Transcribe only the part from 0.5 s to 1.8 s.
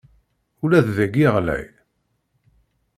Ula d dayi ɣlay.